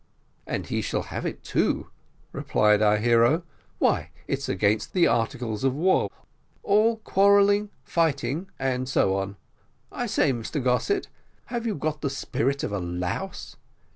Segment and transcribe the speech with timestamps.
[0.47, 1.91] "And he shall have it too,"
[2.31, 3.43] replied our hero;
[3.77, 6.09] "why, it's against the articles of war,
[6.65, 9.35] `all quarrelling, fighting, etc.'
[9.91, 11.07] I say, Mr Gossett,
[11.53, 13.57] have you got the spirit of a louse?"